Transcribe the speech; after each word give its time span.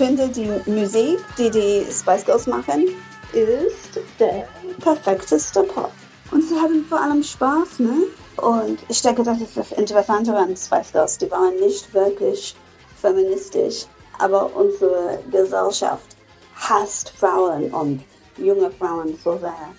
Ich 0.00 0.06
finde, 0.06 0.28
die 0.28 0.48
Musik, 0.70 1.18
die 1.36 1.50
die 1.50 1.84
Spice 1.90 2.24
Girls 2.24 2.46
machen, 2.46 2.86
ist 3.32 3.98
der 4.20 4.46
perfekteste 4.78 5.64
Pop. 5.64 5.90
Und 6.30 6.40
sie 6.40 6.54
haben 6.54 6.84
vor 6.88 7.00
allem 7.00 7.20
Spaß, 7.20 7.80
ne? 7.80 8.04
Und 8.36 8.78
ich 8.88 9.02
denke, 9.02 9.24
das 9.24 9.40
ist 9.40 9.56
das 9.56 9.72
Interessante 9.72 10.32
an 10.36 10.56
Spice 10.56 10.92
Girls. 10.92 11.18
Die 11.18 11.28
waren 11.32 11.56
nicht 11.56 11.92
wirklich 11.92 12.54
feministisch, 13.02 13.86
aber 14.20 14.54
unsere 14.54 15.18
Gesellschaft 15.32 16.16
hasst 16.54 17.10
Frauen 17.18 17.68
und 17.72 18.04
junge 18.36 18.70
Frauen 18.70 19.18
so 19.24 19.36
sehr, 19.38 19.74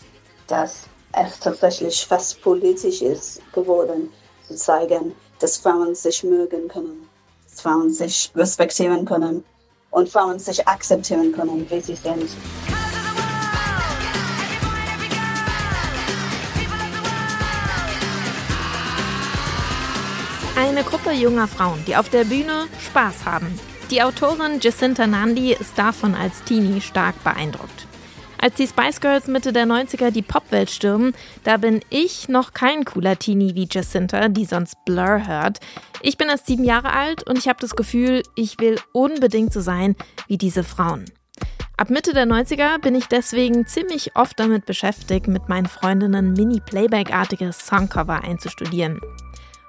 dass 0.47 0.81
es 1.13 1.39
tatsächlich 1.39 2.05
fast 2.05 2.41
politisch 2.41 3.01
ist 3.01 3.41
geworden, 3.53 4.11
zu 4.45 4.57
zeigen, 4.57 5.15
dass 5.39 5.55
Frauen 5.55 5.95
sich 5.95 6.25
mögen 6.25 6.67
können, 6.67 7.07
dass 7.49 7.61
Frauen 7.61 7.89
sich 7.89 8.29
respektieren 8.35 9.05
können 9.05 9.45
und 9.91 10.09
Frauen 10.09 10.39
sich 10.39 10.67
akzeptieren 10.67 11.31
können, 11.31 11.65
wie 11.69 11.81
sie 11.81 11.95
sind. 11.95 12.29
Eine 20.55 20.83
Gruppe 20.83 21.11
junger 21.11 21.47
Frauen, 21.47 21.83
die 21.87 21.95
auf 21.95 22.09
der 22.09 22.25
Bühne 22.25 22.67
Spaß 22.85 23.25
haben. 23.25 23.57
Die 23.91 24.03
Autorin 24.03 24.59
Jacinta 24.59 25.07
Nandi 25.07 25.53
ist 25.53 25.77
davon 25.77 26.13
als 26.13 26.43
Teenie 26.43 26.81
stark 26.81 27.23
beeindruckt. 27.23 27.88
Als 28.41 28.55
die 28.55 28.67
Spice 28.67 29.01
Girls 29.01 29.27
Mitte 29.27 29.51
der 29.51 29.65
90er 29.65 30.11
die 30.11 30.21
Popwelt 30.21 30.69
stürmen, 30.69 31.13
da 31.43 31.57
bin 31.57 31.81
ich 31.89 32.29
noch 32.29 32.53
kein 32.53 32.85
cooler 32.85 33.19
Teenie 33.19 33.53
wie 33.53 33.67
Jacinta, 33.69 34.29
die 34.29 34.45
sonst 34.45 34.77
Blur 34.85 35.27
hört. 35.27 35.59
Ich 36.01 36.17
bin 36.17 36.29
erst 36.29 36.47
sieben 36.47 36.63
Jahre 36.63 36.93
alt 36.93 37.23
und 37.27 37.37
ich 37.37 37.49
habe 37.49 37.59
das 37.59 37.75
Gefühl, 37.75 38.23
ich 38.35 38.57
will 38.59 38.79
unbedingt 38.93 39.51
so 39.51 39.59
sein 39.59 39.97
wie 40.27 40.37
diese 40.37 40.63
Frauen. 40.63 41.03
Ab 41.75 41.89
Mitte 41.89 42.13
der 42.13 42.25
90er 42.25 42.79
bin 42.79 42.95
ich 42.95 43.07
deswegen 43.07 43.67
ziemlich 43.67 44.15
oft 44.15 44.39
damit 44.39 44.65
beschäftigt, 44.65 45.27
mit 45.27 45.49
meinen 45.49 45.67
Freundinnen 45.67 46.31
Mini-Playback-artige 46.31 47.51
Songcover 47.51 48.23
einzustudieren. 48.23 49.01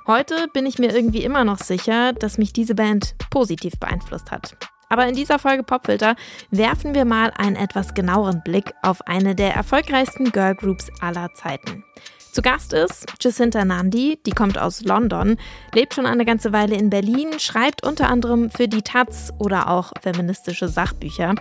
Heute 0.06 0.46
bin 0.52 0.66
ich 0.66 0.78
mir 0.78 0.94
irgendwie 0.94 1.24
immer 1.24 1.44
noch 1.44 1.58
sicher, 1.58 2.12
dass 2.12 2.38
mich 2.38 2.52
diese 2.52 2.76
Band 2.76 3.16
positiv 3.30 3.74
beeinflusst 3.80 4.30
hat. 4.30 4.56
Aber 4.90 5.06
in 5.06 5.14
dieser 5.14 5.38
Folge 5.38 5.62
Popfilter 5.62 6.16
werfen 6.50 6.94
wir 6.94 7.06
mal 7.06 7.32
einen 7.38 7.56
etwas 7.56 7.94
genaueren 7.94 8.42
Blick 8.42 8.74
auf 8.82 9.06
eine 9.06 9.34
der 9.34 9.54
erfolgreichsten 9.54 10.32
Girlgroups 10.32 10.90
aller 11.00 11.32
Zeiten. 11.32 11.84
Zu 12.32 12.42
Gast 12.42 12.72
ist 12.72 13.06
Jacinta 13.20 13.64
Nandi, 13.64 14.18
die 14.24 14.30
kommt 14.32 14.58
aus 14.58 14.82
London, 14.82 15.36
lebt 15.74 15.94
schon 15.94 16.06
eine 16.06 16.24
ganze 16.24 16.52
Weile 16.52 16.76
in 16.76 16.90
Berlin, 16.90 17.38
schreibt 17.38 17.84
unter 17.84 18.08
anderem 18.08 18.50
für 18.50 18.68
die 18.68 18.82
Taz 18.82 19.32
oder 19.38 19.68
auch 19.68 19.92
feministische 20.00 20.68
Sachbücher. 20.68 21.34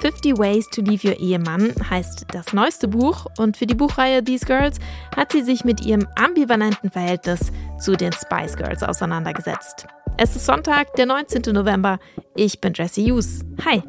50 0.00 0.38
Ways 0.38 0.66
to 0.70 0.80
Leave 0.80 1.08
Your 1.08 1.20
Ehemann 1.20 1.74
heißt 1.90 2.26
das 2.32 2.54
neueste 2.54 2.88
Buch 2.88 3.26
und 3.36 3.58
für 3.58 3.66
die 3.66 3.74
Buchreihe 3.74 4.24
These 4.24 4.46
Girls 4.46 4.78
hat 5.14 5.32
sie 5.32 5.42
sich 5.42 5.64
mit 5.64 5.84
ihrem 5.84 6.06
ambivalenten 6.16 6.90
Verhältnis 6.90 7.52
zu 7.78 7.96
den 7.96 8.12
Spice 8.12 8.56
Girls 8.56 8.82
auseinandergesetzt. 8.82 9.86
Es 10.22 10.36
ist 10.36 10.44
Sonntag, 10.44 10.94
der 10.96 11.06
19. 11.06 11.54
November. 11.54 11.98
Ich 12.36 12.60
bin 12.60 12.74
Jesse 12.74 13.00
Hughes. 13.00 13.40
Hi. 13.64 13.82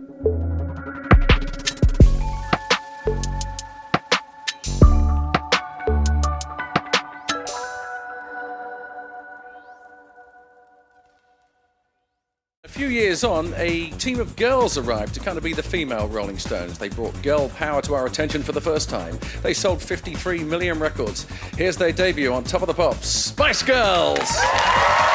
A 12.64 12.70
few 12.70 12.88
years 12.88 13.26
on, 13.26 13.54
a 13.58 13.90
team 13.98 14.22
of 14.22 14.38
girls 14.38 14.78
arrived 14.78 15.14
to 15.16 15.20
kind 15.20 15.38
of 15.38 15.44
be 15.44 15.52
the 15.52 15.62
female 15.62 16.08
Rolling 16.08 16.40
Stones. 16.40 16.78
They 16.78 16.88
brought 16.88 17.22
girl 17.24 17.50
power 17.50 17.82
to 17.82 17.94
our 17.94 18.06
attention 18.06 18.42
for 18.42 18.54
the 18.54 18.62
first 18.62 18.90
time. 18.90 19.20
They 19.44 19.54
sold 19.54 19.82
53 19.82 20.46
million 20.46 20.80
records. 20.80 21.28
Here's 21.58 21.76
their 21.76 21.92
debut 21.92 22.32
on 22.32 22.46
Top 22.46 22.62
of 22.62 22.68
the 22.68 22.74
Pops 22.74 23.10
Spice 23.10 23.64
Girls! 23.64 25.11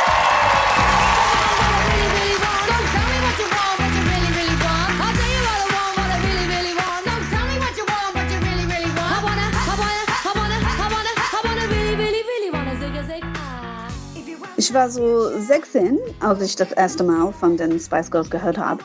Ich 14.58 14.72
war 14.72 14.88
so 14.88 15.38
16, 15.38 15.98
als 16.20 16.40
ich 16.40 16.56
das 16.56 16.72
erste 16.72 17.04
Mal 17.04 17.30
von 17.30 17.58
den 17.58 17.78
Spice 17.78 18.10
Girls 18.10 18.30
gehört 18.30 18.56
habe. 18.56 18.82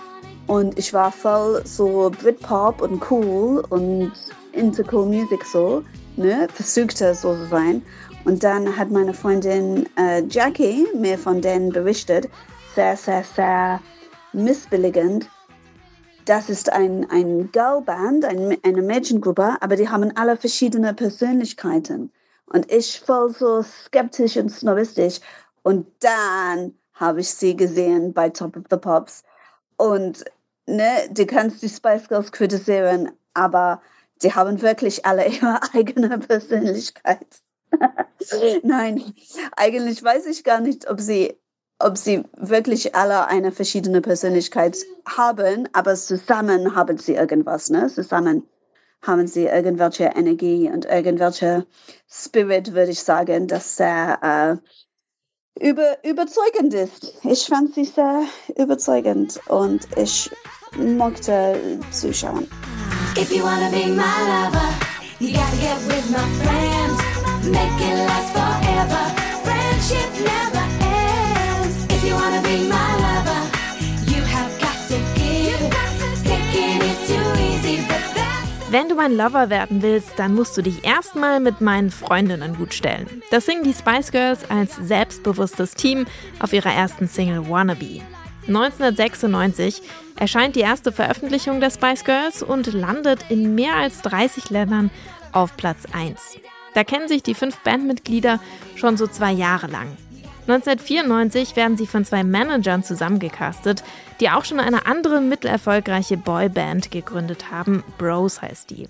Und 0.48 0.78
ich 0.78 0.94
war 0.94 1.14
voll 1.14 1.62
so 1.66 2.12
Britpop 2.22 2.82
und 2.82 3.02
cool 3.10 3.64
und 3.70 4.12
into 4.52 4.84
cool 4.92 5.06
Music 5.06 5.46
so, 5.46 5.82
ne? 6.18 6.50
Versuchte 6.54 7.16
so 7.16 7.36
zu 7.36 7.48
sein. 7.48 7.82
Und 8.26 8.44
dann 8.44 8.76
hat 8.76 8.92
meine 8.92 9.14
Freundin 9.14 9.88
äh, 9.98 10.22
Jackie 10.30 10.88
mir 10.94 11.18
von 11.18 11.42
denen 11.42 11.70
berichtet, 11.70 12.28
sehr, 12.76 12.98
sehr, 12.98 13.24
sehr 13.24 13.80
missbilligend. 14.34 15.30
Das 16.26 16.50
ist 16.50 16.70
ein, 16.70 17.10
ein 17.10 17.50
Girlband, 17.54 18.26
ein, 18.26 18.58
eine 18.64 18.82
Mädchengruppe, 18.82 19.56
aber 19.62 19.78
die 19.78 19.88
haben 19.88 20.12
alle 20.18 20.36
verschiedene 20.36 20.94
Persönlichkeiten. 20.94 22.12
Und 22.54 22.70
ich 22.70 23.00
voll 23.00 23.34
so 23.34 23.64
skeptisch 23.64 24.36
und 24.36 24.50
snobistisch. 24.50 25.22
Und 25.64 25.88
dann 26.00 26.74
habe 26.94 27.22
ich 27.22 27.30
sie 27.30 27.56
gesehen 27.56 28.14
bei 28.14 28.30
Top 28.30 28.56
of 28.58 28.64
the 28.70 28.78
Pops. 28.78 29.24
Und 29.78 30.24
ne, 30.68 31.10
du 31.12 31.26
kannst 31.26 31.62
die 31.62 31.70
Spice 31.70 32.08
Girls 32.08 32.32
kritisieren, 32.32 33.12
aber 33.34 33.82
die 34.22 34.34
haben 34.34 34.62
wirklich 34.62 35.06
alle 35.06 35.28
ihre 35.30 35.60
eigene 35.74 36.20
Persönlichkeit. 36.20 37.26
Nein, 38.64 39.14
eigentlich 39.56 40.04
weiß 40.04 40.26
ich 40.28 40.44
gar 40.44 40.60
nicht, 40.60 40.90
ob 40.90 41.00
sie, 41.00 41.40
ob 41.80 41.98
sie 41.98 42.24
wirklich 42.38 42.96
alle 42.96 43.28
eine 43.28 43.52
verschiedene 43.52 44.02
Persönlichkeit 44.02 44.78
haben, 45.06 45.70
aber 45.74 45.96
zusammen 45.96 46.76
haben 46.76 46.98
sie 46.98 47.16
irgendwas, 47.16 47.70
ne? 47.70 47.88
Zusammen 47.88 48.48
haben 49.02 49.26
sie 49.26 49.46
irgendwelche 49.46 50.12
Energie 50.16 50.70
und 50.70 50.86
irgendwelche 50.86 51.66
Spirit, 52.08 52.74
würde 52.74 52.92
ich 52.92 53.02
sagen, 53.02 53.48
das 53.48 53.78
sehr 53.78 54.20
äh, 54.62 54.68
über, 55.60 55.98
überzeugend 56.04 56.74
ist. 56.74 57.14
Ich 57.24 57.46
fand 57.46 57.76
sie 57.76 57.86
sehr 57.86 58.24
überzeugend 58.58 59.40
und 59.48 59.88
ich 59.98 60.30
mochte 60.78 61.80
zuschauen. 61.92 62.48
If 63.18 63.32
you 63.32 63.44
wanna 63.44 63.70
be 63.70 63.88
my 63.88 64.04
lover, 64.28 64.70
you 65.20 65.34
gotta 65.34 65.58
get 65.58 65.78
with 65.88 66.10
my 66.10 66.26
friends. 66.44 67.02
Make 67.46 67.82
it 67.82 67.98
last 68.08 68.32
forever. 68.32 69.12
Friendship 69.44 70.12
never 70.24 70.64
ends. 70.80 71.86
If 71.90 72.04
you 72.06 72.16
wanna 72.16 72.42
be 72.42 72.70
my 72.70 72.91
wenn 78.72 78.88
du 78.88 78.96
mein 78.96 79.16
Lover 79.16 79.50
werden 79.50 79.82
willst, 79.82 80.14
dann 80.18 80.34
musst 80.34 80.56
du 80.56 80.62
dich 80.62 80.86
erstmal 80.86 81.40
mit 81.42 81.60
meinen 81.60 81.92
Freundinnen 81.92 82.56
gut 82.56 82.74
stellen. 82.74 83.22
Das 83.30 83.46
singen 83.46 83.64
die 83.64 83.74
Spice 83.74 84.12
Girls 84.12 84.50
als 84.50 84.78
selbstbewusstes 84.78 85.74
Team 85.74 86.06
auf 86.40 86.54
ihrer 86.54 86.72
ersten 86.72 87.08
Single 87.08 87.50
Wannabe. 87.50 88.02
1996 88.48 89.82
erscheint 90.16 90.56
die 90.56 90.62
erste 90.62 90.92
Veröffentlichung 90.92 91.60
der 91.60 91.70
Spice 91.70 92.06
Girls 92.06 92.44
und 92.44 92.74
landet 92.74 93.26
in 93.30 93.56
mehr 93.56 93.76
als 93.76 94.02
30 94.04 94.50
Ländern 94.50 94.90
auf 95.34 95.58
Platz 95.58 95.84
1. 95.92 96.38
Da 96.74 96.84
kennen 96.86 97.10
sich 97.10 97.24
die 97.24 97.36
fünf 97.36 97.60
Bandmitglieder 97.60 98.40
schon 98.76 98.96
so 98.96 99.06
zwei 99.06 99.32
Jahre 99.34 99.68
lang. 99.68 99.98
1994 100.52 101.56
werden 101.56 101.78
sie 101.78 101.88
von 101.88 102.04
zwei 102.04 102.24
Managern 102.24 102.84
zusammengecastet, 102.84 103.84
die 104.20 104.30
auch 104.30 104.44
schon 104.44 104.60
eine 104.60 104.86
andere 104.86 105.22
mittelerfolgreiche 105.22 106.18
Boyband 106.18 106.92
gegründet 106.92 107.52
haben. 107.52 107.84
Bros 107.98 108.42
heißt 108.42 108.70
die. 108.70 108.88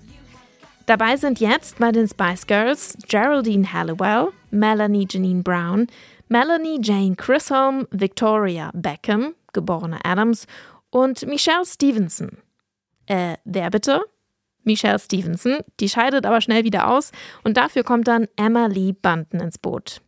Dabei 0.86 1.16
sind 1.16 1.40
jetzt 1.40 1.78
bei 1.78 1.92
den 1.92 2.08
Spice 2.08 2.46
Girls 2.46 2.98
Geraldine 3.08 3.72
Halliwell, 3.72 4.28
Melanie 4.50 5.06
Janine 5.08 5.42
Brown, 5.42 5.86
Melanie 6.28 6.80
Jane 6.82 7.14
Chisholm, 7.16 7.86
Victoria 7.90 8.70
Beckham, 8.74 9.34
geborene 9.52 10.04
Adams, 10.04 10.46
und 10.90 11.26
Michelle 11.26 11.64
Stevenson. 11.64 12.38
Äh, 13.06 13.36
wer 13.44 13.70
bitte? 13.70 14.02
Michelle 14.64 14.98
Stevenson, 14.98 15.58
die 15.80 15.88
scheidet 15.88 16.26
aber 16.26 16.40
schnell 16.40 16.64
wieder 16.64 16.88
aus 16.88 17.12
und 17.44 17.56
dafür 17.56 17.84
kommt 17.84 18.08
dann 18.08 18.28
Emma 18.36 18.66
Lee 18.66 18.92
Bunton 18.92 19.40
ins 19.40 19.58
Boot. 19.58 20.00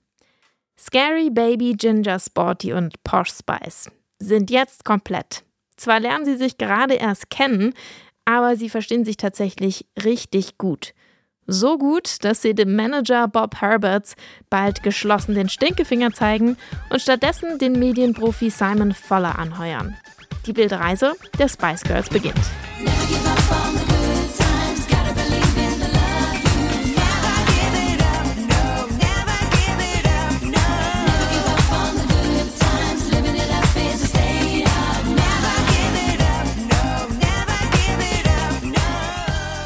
Scary 0.78 1.30
Baby 1.30 1.74
Ginger 1.74 2.18
Sporty 2.18 2.72
und 2.72 3.02
Posh 3.04 3.30
Spice 3.30 3.90
sind 4.18 4.50
jetzt 4.50 4.84
komplett. 4.84 5.44
Zwar 5.76 6.00
lernen 6.00 6.24
sie 6.24 6.36
sich 6.36 6.58
gerade 6.58 6.94
erst 6.94 7.30
kennen, 7.30 7.74
aber 8.24 8.56
sie 8.56 8.68
verstehen 8.68 9.04
sich 9.04 9.16
tatsächlich 9.16 9.86
richtig 10.02 10.58
gut. 10.58 10.94
So 11.46 11.76
gut, 11.76 12.24
dass 12.24 12.40
sie 12.40 12.54
dem 12.54 12.74
Manager 12.74 13.28
Bob 13.28 13.60
Herberts 13.60 14.16
bald 14.48 14.82
geschlossen 14.82 15.34
den 15.34 15.50
Stinkefinger 15.50 16.12
zeigen 16.12 16.56
und 16.90 17.02
stattdessen 17.02 17.58
den 17.58 17.78
Medienprofi 17.78 18.48
Simon 18.50 18.92
Voller 18.94 19.38
anheuern. 19.38 19.96
Die 20.46 20.52
Bildreise 20.52 21.14
der 21.38 21.48
Spice 21.48 21.82
Girls 21.82 22.08
beginnt. 22.08 22.40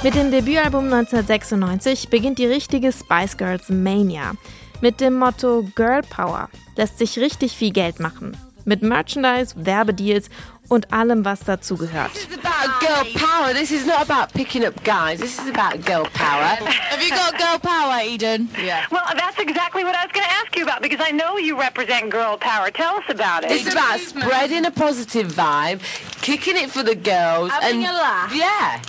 Mit 0.09 0.15
dem 0.15 0.31
Debütalbum 0.31 0.85
1996 0.85 2.09
beginnt 2.09 2.39
die 2.39 2.47
richtige 2.47 2.93
Spice 2.93 3.37
Girls 3.37 3.69
Mania. 3.69 4.33
Mit 4.81 5.03
dem 5.03 5.19
Motto 5.19 5.69
Girl 5.75 6.01
Power 6.01 6.49
lässt 6.77 6.97
sich 6.97 7.19
richtig 7.19 7.53
viel 7.53 7.73
Geld 7.73 8.01
machen. 8.01 8.35
Mit 8.65 8.81
Merchandise, 8.81 9.55
Werbedeals 9.55 10.31
und 10.71 10.95
allem, 10.95 11.27
was 11.27 11.41
dazugehört. 11.41 12.15
This 12.15 12.23
is 12.27 12.39
about 12.39 12.81
girl 12.81 13.05
power. 13.23 13.53
This 13.53 13.71
is 13.71 13.85
not 13.85 14.01
about 14.09 14.33
picking 14.33 14.65
up 14.65 14.83
guys. 14.83 15.21
This 15.21 15.39
is 15.39 15.47
about 15.47 15.85
girl 15.85 16.07
power. 16.15 16.57
Have 16.57 17.03
you 17.03 17.11
got 17.11 17.37
girl 17.37 17.59
power, 17.59 18.01
Eden? 18.03 18.49
Yeah. 18.57 18.87
Well, 18.91 19.05
that's 19.15 19.39
exactly 19.39 19.85
what 19.85 19.95
I 19.95 20.07
was 20.07 20.13
going 20.15 20.25
to 20.25 20.33
ask 20.33 20.57
you 20.57 20.63
about 20.63 20.81
because 20.81 21.01
I 21.07 21.11
know 21.11 21.37
you 21.37 21.61
represent 21.61 22.09
girl 22.09 22.39
power. 22.39 22.71
Tell 22.71 22.97
us 22.97 23.05
about 23.11 23.45
it. 23.45 23.51
It's 23.51 23.71
about 23.71 24.01
spreading 24.01 24.65
a 24.65 24.71
positive 24.71 25.35
vibe, 25.35 25.81
kicking 26.23 26.57
it 26.57 26.71
for 26.71 26.83
the 26.83 26.95
girls, 26.95 27.51
Having 27.51 27.85
and 27.85 27.91
a 27.91 27.93
laugh. 27.93 28.35
yeah. 28.35 28.81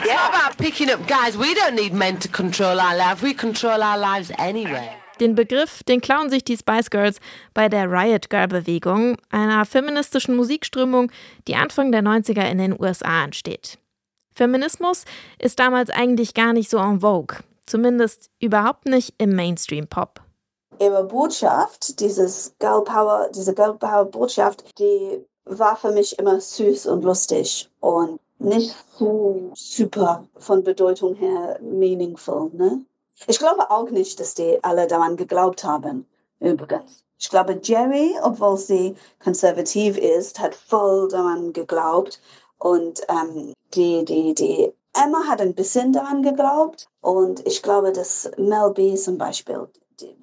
It's 0.00 0.06
Yeah. 0.06 0.16
not 0.16 0.34
about 0.34 0.56
picking 0.58 0.90
up 0.90 1.06
guys. 1.06 1.36
We 1.38 1.54
don't 1.54 1.74
need 1.74 1.92
men 1.92 2.18
to 2.20 2.28
control 2.28 2.78
our 2.80 2.96
life. 2.96 3.22
We 3.22 3.34
control 3.34 3.82
our 3.82 3.98
lives 3.98 4.30
anyway. 4.38 4.88
Den 5.20 5.34
Begriff, 5.34 5.82
den 5.84 6.00
klauen 6.00 6.30
sich 6.30 6.44
die 6.44 6.56
Spice 6.56 6.88
Girls 6.88 7.20
bei 7.52 7.68
der 7.68 7.90
Riot 7.90 8.30
Girl 8.30 8.48
Bewegung, 8.48 9.18
einer 9.30 9.66
feministischen 9.66 10.34
Musikströmung, 10.34 11.10
die 11.46 11.56
Anfang 11.56 11.92
der 11.92 12.02
90er 12.02 12.50
in 12.50 12.56
den 12.56 12.80
USA 12.80 13.24
entsteht. 13.24 13.78
Feminismus 14.34 15.04
ist 15.38 15.58
damals 15.58 15.90
eigentlich 15.90 16.32
gar 16.32 16.54
nicht 16.54 16.70
so 16.70 16.78
en 16.78 17.00
vogue, 17.00 17.36
zumindest 17.66 18.30
überhaupt 18.40 18.86
nicht 18.86 19.14
im 19.18 19.34
Mainstream 19.36 19.86
Pop. 19.86 20.22
ihre 20.78 21.04
Botschaft, 21.04 22.00
dieses 22.00 22.54
Girl 22.58 22.82
Power, 22.84 23.28
diese 23.34 23.52
Girl 23.54 23.74
Power 23.74 24.06
Botschaft, 24.06 24.64
die 24.78 25.22
war 25.44 25.76
für 25.76 25.90
mich 25.92 26.18
immer 26.18 26.40
süß 26.40 26.86
und 26.86 27.04
lustig 27.04 27.68
und 27.80 28.19
nicht 28.40 28.74
so 28.98 29.50
super 29.54 30.26
von 30.38 30.64
Bedeutung 30.64 31.14
her 31.14 31.58
meaningful, 31.62 32.50
ne? 32.52 32.84
Ich 33.26 33.38
glaube 33.38 33.70
auch 33.70 33.90
nicht, 33.90 34.18
dass 34.18 34.34
die 34.34 34.58
alle 34.62 34.86
daran 34.86 35.16
geglaubt 35.16 35.62
haben, 35.62 36.06
übrigens. 36.40 37.04
Ich 37.18 37.28
glaube, 37.28 37.60
Jerry, 37.62 38.14
obwohl 38.22 38.56
sie 38.56 38.96
konservativ 39.22 39.98
ist, 39.98 40.40
hat 40.40 40.54
voll 40.54 41.08
daran 41.08 41.52
geglaubt 41.52 42.18
und 42.58 43.02
ähm, 43.08 43.52
die, 43.74 44.06
die, 44.06 44.34
die 44.34 44.72
Emma 44.94 45.24
hat 45.28 45.42
ein 45.42 45.54
bisschen 45.54 45.92
daran 45.92 46.22
geglaubt 46.22 46.88
und 47.02 47.46
ich 47.46 47.62
glaube, 47.62 47.92
dass 47.92 48.30
Mel 48.38 48.72
B 48.74 48.94
zum 48.94 49.18
Beispiel, 49.18 49.68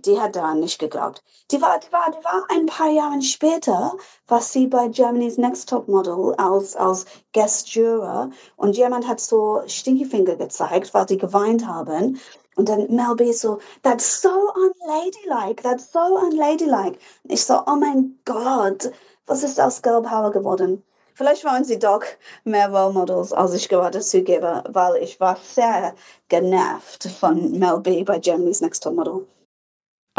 die, 0.05 0.19
hat 0.19 0.35
daran 0.35 0.59
nicht 0.59 0.79
geglaubt. 0.79 1.23
Die 1.51 1.61
war, 1.61 1.79
die 1.79 1.91
war, 1.91 2.11
die 2.11 2.23
war 2.23 2.45
ein 2.49 2.65
paar 2.65 2.89
Jahre 2.89 3.21
später, 3.21 3.93
was 4.27 4.51
sie 4.51 4.67
bei 4.67 4.87
Germany's 4.87 5.37
Next 5.37 5.69
Top 5.69 5.87
Model 5.87 6.33
als, 6.37 6.75
als 6.75 7.05
Guest 7.33 7.69
Juror 7.69 8.29
und 8.55 8.77
jemand 8.77 9.07
hat 9.07 9.19
so 9.19 9.61
Stinkefinger 9.67 10.35
gezeigt, 10.35 10.93
weil 10.93 11.07
sie 11.07 11.17
geweint 11.17 11.65
haben. 11.65 12.19
Und 12.55 12.69
dann 12.69 12.87
Mel 12.89 13.15
B 13.15 13.31
so, 13.31 13.59
that's 13.83 14.21
so 14.21 14.51
unladylike, 14.55 15.61
that's 15.61 15.91
so 15.91 15.99
unladylike. 15.99 16.97
Und 17.23 17.31
ich 17.31 17.45
so, 17.45 17.61
oh 17.67 17.75
mein 17.75 18.17
Gott, 18.25 18.91
was 19.27 19.43
ist 19.43 19.59
aus 19.59 19.81
Girl 19.81 20.01
Power 20.01 20.31
geworden? 20.31 20.83
Vielleicht 21.13 21.45
waren 21.45 21.63
sie 21.63 21.79
doch 21.79 22.03
mehr 22.43 22.69
Role 22.69 22.93
Models, 22.93 23.33
als 23.33 23.53
ich 23.53 23.69
gerade 23.69 24.01
zugebe, 24.01 24.63
weil 24.69 25.01
ich 25.01 25.19
war 25.19 25.35
sehr 25.41 25.95
genervt 26.29 27.07
von 27.19 27.57
Mel 27.57 27.79
B 27.79 28.03
bei 28.03 28.19
Germany's 28.19 28.61
Next 28.61 28.83
Top 28.83 28.93
Model. 28.93 29.25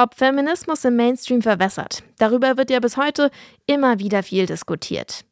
Ob 0.00 0.14
Feminismus 0.14 0.84
im 0.84 0.94
Mainstream 0.94 1.42
verwässert, 1.42 2.04
darüber 2.18 2.56
wird 2.56 2.70
ja 2.70 2.78
bis 2.78 2.96
heute 2.96 3.32
immer 3.66 3.98
wieder 3.98 4.22
viel 4.22 4.46
diskutiert. 4.46 5.24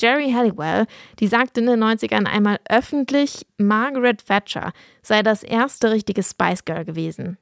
Jerry 0.00 0.30
Halliwell, 0.30 0.86
die 1.18 1.26
sagte 1.26 1.58
in 1.58 1.66
den 1.66 1.82
90ern 1.82 2.24
einmal 2.24 2.60
öffentlich, 2.68 3.44
Margaret 3.58 4.24
Thatcher 4.24 4.72
sei 5.02 5.24
das 5.24 5.42
erste 5.42 5.90
richtige 5.90 6.22
Spice 6.22 6.64
Girl 6.64 6.84
gewesen. 6.84 7.38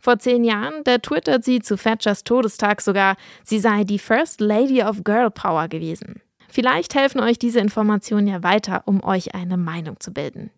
Vor 0.00 0.18
zehn 0.18 0.42
Jahren, 0.42 0.82
da 0.82 0.98
twittert 0.98 1.44
sie 1.44 1.60
zu 1.60 1.76
Thatchers 1.76 2.24
Todestag 2.24 2.80
sogar, 2.80 3.16
sie 3.44 3.60
sei 3.60 3.84
die 3.84 4.00
First 4.00 4.40
Lady 4.40 4.82
of 4.82 5.04
Girl 5.04 5.30
Power 5.30 5.68
gewesen. 5.68 6.22
Vielleicht 6.48 6.96
helfen 6.96 7.20
euch 7.20 7.38
diese 7.38 7.60
Informationen 7.60 8.26
ja 8.26 8.42
weiter, 8.42 8.82
um 8.86 9.04
euch 9.04 9.36
eine 9.36 9.56
Meinung 9.56 10.00
zu 10.00 10.12
bilden. 10.12 10.50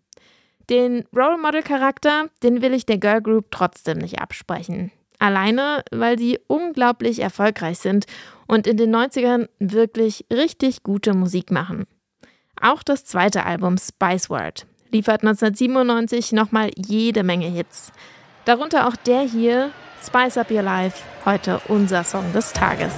Den 0.67 1.05
Role 1.15 1.37
Model 1.37 1.61
Charakter, 1.61 2.29
den 2.41 2.63
will 2.63 2.73
ich 2.73 2.87
der 2.87 2.97
Girl 2.97 3.21
Group 3.21 3.51
trotzdem 3.51 3.99
nicht 3.99 4.19
absprechen. 4.19 4.91
Alleine, 5.19 5.83
weil 5.91 6.17
sie 6.17 6.39
unglaublich 6.47 7.19
erfolgreich 7.19 7.79
sind 7.79 8.05
und 8.47 8.65
in 8.65 8.77
den 8.77 8.95
90ern 8.95 9.47
wirklich 9.59 10.25
richtig 10.31 10.83
gute 10.83 11.13
Musik 11.13 11.51
machen. 11.51 11.85
Auch 12.61 12.83
das 12.83 13.05
zweite 13.05 13.45
Album 13.45 13.77
Spice 13.77 14.29
World 14.29 14.65
liefert 14.91 15.21
1997 15.21 16.31
nochmal 16.31 16.71
jede 16.75 17.23
Menge 17.23 17.47
Hits. 17.47 17.91
Darunter 18.45 18.87
auch 18.87 18.95
der 18.95 19.21
hier, 19.21 19.71
Spice 20.03 20.37
Up 20.37 20.49
Your 20.49 20.63
Life, 20.63 21.03
heute 21.25 21.61
unser 21.67 22.03
Song 22.03 22.31
des 22.33 22.53
Tages. 22.53 22.93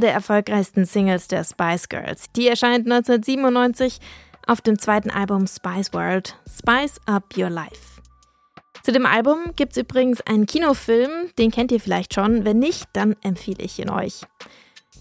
Der 0.00 0.12
erfolgreichsten 0.12 0.84
Singles 0.84 1.28
der 1.28 1.44
Spice 1.44 1.88
Girls. 1.88 2.26
Die 2.36 2.48
erscheint 2.48 2.90
1997 2.90 3.98
auf 4.46 4.60
dem 4.60 4.78
zweiten 4.78 5.10
Album 5.10 5.46
Spice 5.46 5.92
World, 5.92 6.36
Spice 6.48 7.00
Up 7.06 7.36
Your 7.36 7.50
Life. 7.50 8.00
Zu 8.82 8.90
dem 8.90 9.06
Album 9.06 9.52
gibt 9.54 9.72
es 9.72 9.82
übrigens 9.82 10.20
einen 10.22 10.46
Kinofilm, 10.46 11.30
den 11.38 11.50
kennt 11.52 11.70
ihr 11.70 11.80
vielleicht 11.80 12.14
schon. 12.14 12.44
Wenn 12.44 12.58
nicht, 12.58 12.86
dann 12.92 13.14
empfehle 13.22 13.62
ich 13.62 13.78
ihn 13.78 13.90
euch. 13.90 14.22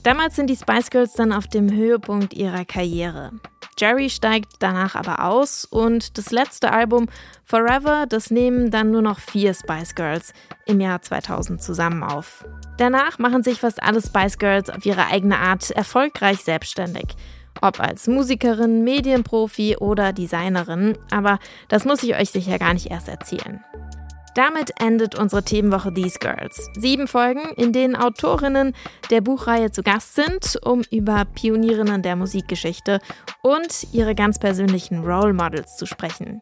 Damals 0.03 0.35
sind 0.35 0.49
die 0.49 0.55
Spice 0.55 0.89
Girls 0.89 1.13
dann 1.13 1.33
auf 1.33 1.47
dem 1.47 1.71
Höhepunkt 1.71 2.33
ihrer 2.33 2.65
Karriere. 2.65 3.31
Jerry 3.77 4.09
steigt 4.09 4.53
danach 4.59 4.95
aber 4.95 5.23
aus 5.25 5.65
und 5.65 6.17
das 6.17 6.31
letzte 6.31 6.71
Album 6.71 7.07
Forever, 7.43 8.05
das 8.07 8.31
nehmen 8.31 8.71
dann 8.71 8.91
nur 8.91 9.01
noch 9.01 9.19
vier 9.19 9.53
Spice 9.53 9.95
Girls 9.95 10.33
im 10.65 10.79
Jahr 10.79 11.01
2000 11.01 11.61
zusammen 11.61 12.03
auf. 12.03 12.45
Danach 12.77 13.19
machen 13.19 13.43
sich 13.43 13.59
fast 13.59 13.81
alle 13.81 14.01
Spice 14.01 14.37
Girls 14.37 14.69
auf 14.69 14.85
ihre 14.85 15.07
eigene 15.07 15.37
Art 15.37 15.71
erfolgreich 15.71 16.43
selbstständig. 16.43 17.15
Ob 17.61 17.79
als 17.79 18.07
Musikerin, 18.07 18.83
Medienprofi 18.83 19.77
oder 19.77 20.13
Designerin, 20.13 20.97
aber 21.11 21.39
das 21.67 21.85
muss 21.85 22.01
ich 22.03 22.15
euch 22.15 22.31
sicher 22.31 22.57
gar 22.57 22.73
nicht 22.73 22.89
erst 22.89 23.07
erzählen. 23.07 23.63
Damit 24.35 24.71
endet 24.79 25.15
unsere 25.15 25.43
Themenwoche 25.43 25.93
These 25.93 26.19
Girls. 26.19 26.69
Sieben 26.77 27.07
Folgen, 27.07 27.41
in 27.57 27.73
denen 27.73 27.95
Autorinnen 27.95 28.73
der 29.09 29.21
Buchreihe 29.21 29.71
zu 29.71 29.83
Gast 29.83 30.15
sind, 30.15 30.57
um 30.63 30.83
über 30.89 31.25
Pionierinnen 31.25 32.01
der 32.01 32.15
Musikgeschichte 32.15 32.99
und 33.41 33.87
ihre 33.91 34.15
ganz 34.15 34.39
persönlichen 34.39 35.03
Role 35.03 35.33
Models 35.33 35.75
zu 35.75 35.85
sprechen. 35.85 36.41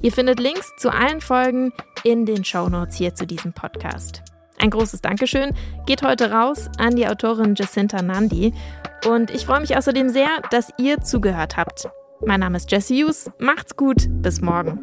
Ihr 0.00 0.12
findet 0.12 0.40
Links 0.40 0.72
zu 0.78 0.90
allen 0.90 1.20
Folgen 1.20 1.72
in 2.04 2.24
den 2.24 2.44
Shownotes 2.44 2.96
hier 2.96 3.14
zu 3.14 3.26
diesem 3.26 3.52
Podcast. 3.52 4.22
Ein 4.58 4.70
großes 4.70 5.02
Dankeschön 5.02 5.52
geht 5.86 6.02
heute 6.02 6.30
raus 6.30 6.70
an 6.78 6.96
die 6.96 7.06
Autorin 7.06 7.54
Jacinta 7.54 8.00
Nandi 8.00 8.54
und 9.06 9.30
ich 9.30 9.44
freue 9.44 9.60
mich 9.60 9.76
außerdem 9.76 10.08
sehr, 10.08 10.28
dass 10.50 10.72
ihr 10.78 11.02
zugehört 11.02 11.56
habt. 11.56 11.88
Mein 12.24 12.40
Name 12.40 12.56
ist 12.56 12.70
Jesse 12.70 12.94
Hughes, 12.94 13.30
macht's 13.38 13.76
gut, 13.76 14.06
bis 14.22 14.40
morgen. 14.40 14.80